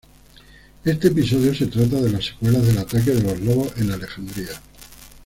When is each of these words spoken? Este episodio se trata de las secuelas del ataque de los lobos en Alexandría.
Este 0.83 1.09
episodio 1.09 1.53
se 1.53 1.67
trata 1.67 1.97
de 2.01 2.09
las 2.09 2.25
secuelas 2.25 2.65
del 2.65 2.79
ataque 2.79 3.11
de 3.11 3.21
los 3.21 3.39
lobos 3.39 3.71
en 3.77 3.91
Alexandría. 3.91 4.59